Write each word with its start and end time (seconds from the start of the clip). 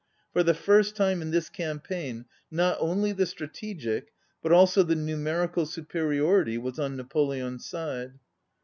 For 0.33 0.41
the 0.41 0.55
first 0.55 0.95
time 0.95 1.21
in 1.21 1.29
this 1.29 1.47
campaign 1.47 2.25
not 2.49 2.75
only 2.79 3.11
the 3.11 3.27
strate 3.27 3.77
gic, 3.77 4.11
but 4.41 4.51
also 4.51 4.81
the 4.81 4.95
numerical 4.95 5.67
superior 5.67 6.41
ity, 6.41 6.57
was 6.57 6.79
on 6.79 6.95
Napoleon's 6.97 7.67
side. 7.67 8.13